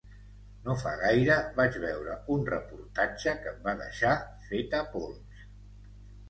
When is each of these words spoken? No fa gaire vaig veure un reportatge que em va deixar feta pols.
No 0.67 0.75
fa 0.83 0.93
gaire 1.01 1.35
vaig 1.59 1.77
veure 1.83 2.15
un 2.37 2.47
reportatge 2.53 3.35
que 3.45 3.53
em 3.53 3.61
va 3.69 3.77
deixar 3.83 4.15
feta 4.49 4.83
pols. 4.97 5.47